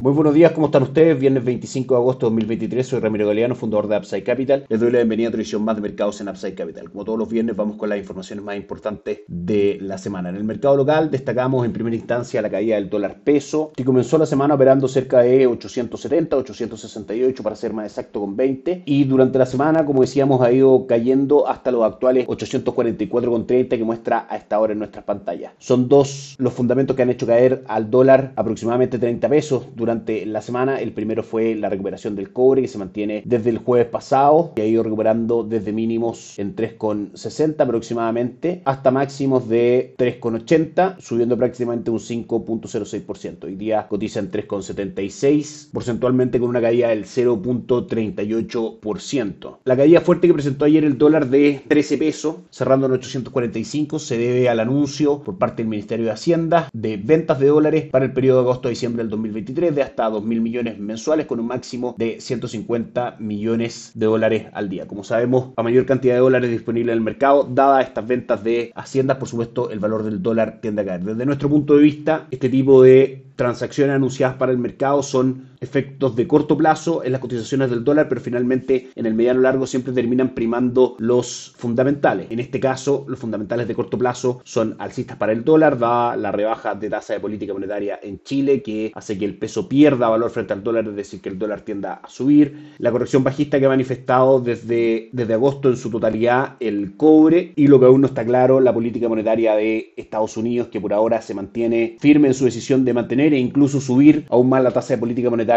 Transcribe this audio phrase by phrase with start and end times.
[0.00, 1.18] Muy buenos días, ¿cómo están ustedes?
[1.18, 4.64] Viernes 25 de agosto de 2023, soy Ramiro Galeano, fundador de Upside Capital.
[4.68, 6.88] Les doy la bienvenida a otra edición más de mercados en Upside Capital.
[6.88, 10.28] Como todos los viernes, vamos con las informaciones más importantes de la semana.
[10.28, 14.18] En el mercado local destacamos en primera instancia la caída del dólar peso, que comenzó
[14.18, 19.40] la semana operando cerca de 870, 868 para ser más exacto con 20, y durante
[19.40, 24.60] la semana, como decíamos, ha ido cayendo hasta los actuales 844,30 que muestra a esta
[24.60, 25.54] hora en nuestras pantallas.
[25.58, 29.87] Son dos los fundamentos que han hecho caer al dólar aproximadamente 30 pesos durante
[30.26, 30.80] la semana.
[30.80, 34.60] El primero fue la recuperación del cobre que se mantiene desde el jueves pasado y
[34.60, 41.98] ha ido recuperando desde mínimos en 3,60 aproximadamente hasta máximos de 3,80, subiendo prácticamente un
[41.98, 43.44] 5.06%.
[43.44, 49.58] Hoy día cotiza en 3,76, porcentualmente con una caída del 0.38%.
[49.64, 54.18] La caída fuerte que presentó ayer el dólar de 13 pesos, cerrando en 845, se
[54.18, 58.12] debe al anuncio por parte del Ministerio de Hacienda de ventas de dólares para el
[58.12, 61.46] periodo de agosto a diciembre del 2023 de hasta 2 mil millones mensuales con un
[61.46, 64.86] máximo de 150 millones de dólares al día.
[64.86, 68.72] Como sabemos, la mayor cantidad de dólares disponible en el mercado, dada estas ventas de
[68.74, 71.04] haciendas, por supuesto, el valor del dólar tiende a caer.
[71.04, 76.16] Desde nuestro punto de vista, este tipo de transacciones anunciadas para el mercado son efectos
[76.16, 79.92] de corto plazo en las cotizaciones del dólar, pero finalmente en el mediano largo siempre
[79.92, 82.26] terminan primando los fundamentales.
[82.30, 86.32] En este caso, los fundamentales de corto plazo son alcistas para el dólar, da la
[86.32, 90.30] rebaja de tasa de política monetaria en Chile, que hace que el peso pierda valor
[90.30, 93.66] frente al dólar, es decir, que el dólar tienda a subir, la corrección bajista que
[93.66, 98.06] ha manifestado desde, desde agosto en su totalidad el cobre, y lo que aún no
[98.06, 102.34] está claro, la política monetaria de Estados Unidos, que por ahora se mantiene firme en
[102.34, 105.47] su decisión de mantener e incluso subir aún más la tasa de política monetaria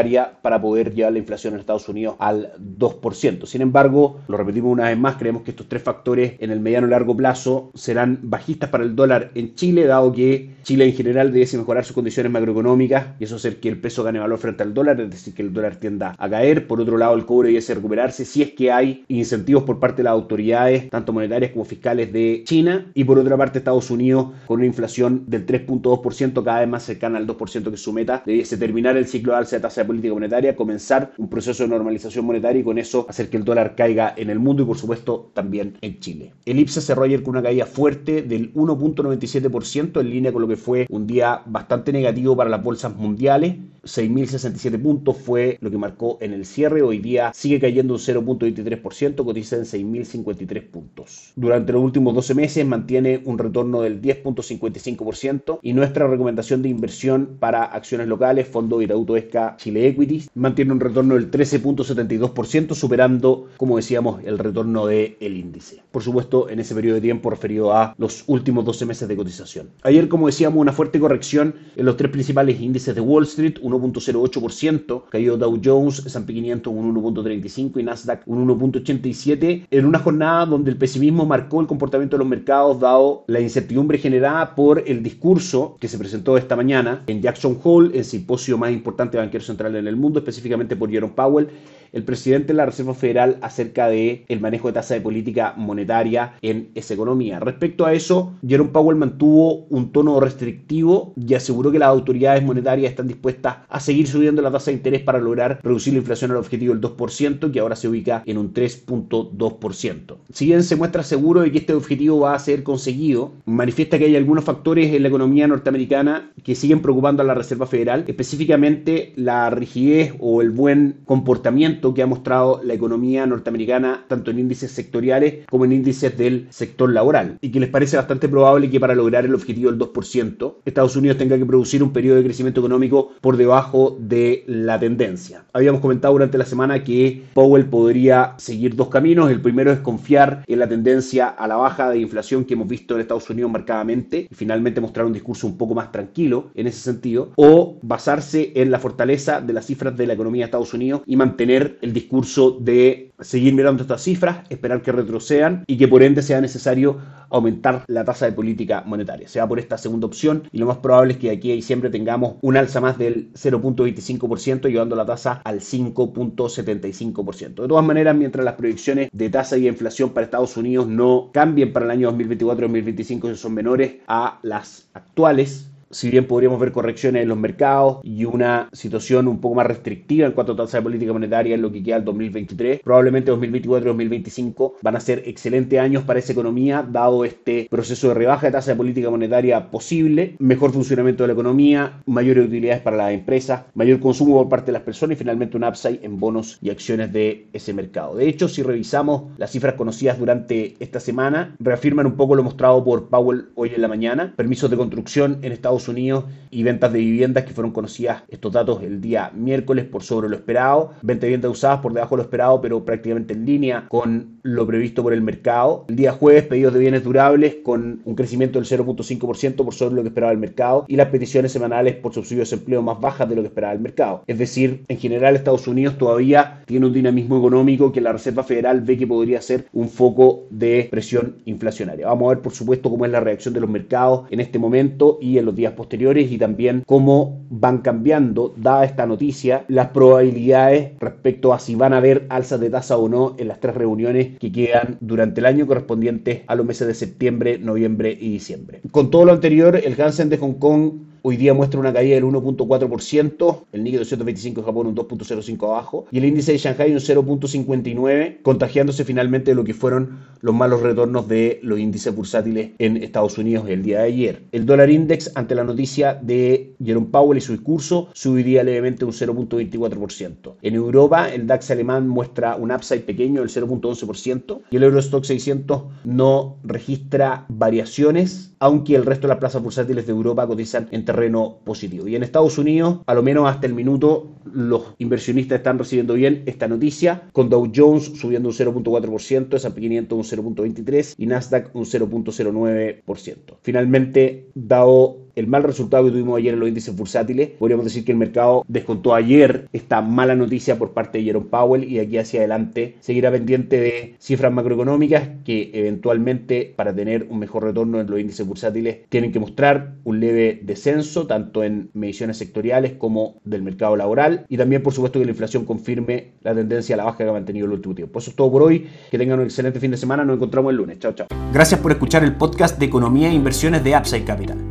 [0.41, 3.45] para poder llevar la inflación en Estados Unidos al 2%.
[3.45, 6.87] Sin embargo, lo repetimos una vez más, creemos que estos tres factores en el mediano
[6.87, 11.33] y largo plazo serán bajistas para el dólar en Chile, dado que Chile en general
[11.33, 14.73] debe mejorar sus condiciones macroeconómicas y eso hacer que el peso gane valor frente al
[14.73, 16.67] dólar, es decir, que el dólar tienda a caer.
[16.67, 20.03] Por otro lado, el cobre debe recuperarse si es que hay incentivos por parte de
[20.03, 22.91] las autoridades, tanto monetarias como fiscales de China.
[22.93, 27.17] Y por otra parte, Estados Unidos con una inflación del 3.2% cada vez más cercana
[27.17, 30.13] al 2% que su meta debiese terminar el ciclo de alza de tasa de política
[30.13, 34.13] monetaria, comenzar un proceso de normalización monetaria y con eso hacer que el dólar caiga
[34.15, 36.33] en el mundo y por supuesto también en Chile.
[36.45, 40.57] El IPSA cerró ayer con una caída fuerte del 1.97% en línea con lo que
[40.57, 43.55] fue un día bastante negativo para las bolsas mundiales.
[43.83, 46.81] 6.067 puntos fue lo que marcó en el cierre.
[46.81, 51.31] Hoy día sigue cayendo un 0.23%, cotiza en 6.053 puntos.
[51.35, 57.37] Durante los últimos 12 meses mantiene un retorno del 10.55% y nuestra recomendación de inversión
[57.39, 63.77] para acciones locales, Fondo Itaú Esca Chile Equities, mantiene un retorno del 13.72%, superando, como
[63.77, 65.81] decíamos, el retorno del el índice.
[65.91, 69.69] Por supuesto, en ese periodo de tiempo referido a los últimos 12 meses de cotización.
[69.83, 75.03] Ayer, como decíamos, una fuerte corrección en los tres principales índices de Wall Street, 1.08%,
[75.09, 80.71] cayó Dow Jones, S&P 500 un 1.35 y Nasdaq un 1.87, en una jornada donde
[80.71, 85.77] el pesimismo marcó el comportamiento de los mercados dado la incertidumbre generada por el discurso
[85.79, 89.75] que se presentó esta mañana en Jackson Hole, el simposio más importante de banquero central
[89.75, 91.49] en el mundo, específicamente por Jerome Powell,
[91.91, 96.33] el presidente de la Reserva Federal acerca de el manejo de tasa de política monetaria
[96.41, 97.39] en esa economía.
[97.39, 102.91] Respecto a eso, Jerome Powell mantuvo un tono restrictivo y aseguró que las autoridades monetarias
[102.91, 106.37] están dispuestas a seguir subiendo la tasa de interés para lograr reducir la inflación al
[106.37, 110.17] objetivo del 2%, que ahora se ubica en un 3.2%.
[110.33, 114.05] Si bien se muestra seguro de que este objetivo va a ser conseguido, manifiesta que
[114.05, 119.13] hay algunos factores en la economía norteamericana que siguen preocupando a la Reserva Federal, específicamente
[119.15, 124.71] la rigidez o el buen comportamiento que ha mostrado la economía norteamericana, tanto en índices
[124.71, 128.95] sectoriales como en índices del sector laboral, y que les parece bastante probable que para
[128.95, 133.11] lograr el objetivo del 2%, Estados Unidos tenga que producir un periodo de crecimiento económico
[133.21, 133.50] por debajo
[133.99, 135.43] de la tendencia.
[135.51, 139.29] Habíamos comentado durante la semana que Powell podría seguir dos caminos.
[139.29, 142.95] El primero es confiar en la tendencia a la baja de inflación que hemos visto
[142.95, 146.79] en Estados Unidos marcadamente y finalmente mostrar un discurso un poco más tranquilo en ese
[146.79, 151.01] sentido, o basarse en la fortaleza de las cifras de la economía de Estados Unidos
[151.05, 156.03] y mantener el discurso de seguir mirando estas cifras, esperar que retrocedan y que por
[156.03, 159.27] ende sea necesario aumentar la tasa de política monetaria.
[159.27, 161.89] Se va por esta segunda opción y lo más probable es que aquí a diciembre
[161.89, 167.61] tengamos un alza más del 0.25% llevando la tasa al 5.75%.
[167.61, 171.71] De todas maneras, mientras las proyecciones de tasa y inflación para Estados Unidos no cambien
[171.71, 177.23] para el año 2024-2025 si son menores a las actuales, si bien podríamos ver correcciones
[177.23, 180.83] en los mercados y una situación un poco más restrictiva en cuanto a tasa de
[180.83, 185.23] política monetaria en lo que queda el 2023, probablemente 2024 y 2025 van a ser
[185.25, 189.69] excelentes años para esa economía, dado este proceso de rebaja de tasa de política monetaria
[189.69, 194.67] posible, mejor funcionamiento de la economía, mayores utilidades para las empresas, mayor consumo por parte
[194.67, 198.15] de las personas y finalmente un upside en bonos y acciones de ese mercado.
[198.15, 202.83] De hecho, si revisamos las cifras conocidas durante esta semana, reafirman un poco lo mostrado
[202.83, 206.99] por Powell hoy en la mañana, permisos de construcción en Estados Unidos y ventas de
[206.99, 211.27] viviendas que fueron conocidas estos datos el día miércoles por sobre lo esperado, venta de
[211.27, 215.13] viviendas usadas por debajo de lo esperado, pero prácticamente en línea con lo previsto por
[215.13, 215.85] el mercado.
[215.89, 220.01] El día jueves, pedidos de bienes durables con un crecimiento del 0.5% por sobre lo
[220.01, 223.35] que esperaba el mercado y las peticiones semanales por subsidio de desempleo más bajas de
[223.35, 224.23] lo que esperaba el mercado.
[224.27, 228.81] Es decir, en general Estados Unidos todavía tiene un dinamismo económico que la Reserva Federal
[228.81, 232.07] ve que podría ser un foco de presión inflacionaria.
[232.07, 235.17] Vamos a ver, por supuesto, cómo es la reacción de los mercados en este momento
[235.21, 240.91] y en los días posteriores y también cómo van cambiando, dada esta noticia, las probabilidades
[240.99, 244.37] respecto a si van a haber alzas de tasa o no en las tres reuniones
[244.39, 248.81] que quedan durante el año correspondientes a los meses de septiembre, noviembre y diciembre.
[248.91, 252.23] Con todo lo anterior, el Hansen de Hong Kong hoy día muestra una caída del
[252.25, 256.99] 1.4%, el Nikkei 225 de Japón un 2.05 abajo y el índice de Shanghai un
[256.99, 262.97] 0.59, contagiándose finalmente de lo que fueron los malos retornos de los índices bursátiles en
[262.97, 264.43] Estados Unidos el día de ayer.
[264.51, 269.11] El dólar index ante la noticia de Jerome Powell y su discurso subiría levemente un
[269.11, 270.55] 0.24%.
[270.61, 275.83] En Europa el DAX alemán muestra un upside pequeño del 0.11% y el Eurostock 600
[276.05, 281.59] no registra variaciones, aunque el resto de las plazas bursátiles de Europa cotizan entre terreno
[281.65, 282.07] positivo.
[282.07, 286.43] Y en Estados Unidos, a lo menos hasta el minuto, los inversionistas están recibiendo bien
[286.45, 291.83] esta noticia, con Dow Jones subiendo un 0.4%, S&P 500 un 0.23% y Nasdaq un
[291.83, 293.57] 0.09%.
[293.61, 298.11] Finalmente, dado el mal resultado que tuvimos ayer en los índices bursátiles, podríamos decir que
[298.11, 302.17] el mercado descontó ayer esta mala noticia por parte de Jerome Powell y de aquí
[302.17, 308.09] hacia adelante seguirá pendiente de cifras macroeconómicas que eventualmente para tener un mejor retorno en
[308.09, 313.61] los índices bursátiles tienen que mostrar un leve descenso tanto en mediciones sectoriales como del
[313.61, 317.19] mercado laboral y también por supuesto que la inflación confirme la tendencia a la baja
[317.19, 318.19] que ha mantenido el último tiempo.
[318.19, 320.77] Eso es todo por hoy, que tengan un excelente fin de semana, nos encontramos el
[320.77, 320.99] lunes.
[320.99, 321.27] Chao, chao.
[321.53, 324.70] Gracias por escuchar el podcast de Economía e Inversiones de Upside Capital.